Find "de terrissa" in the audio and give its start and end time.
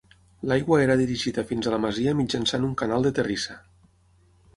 3.09-3.59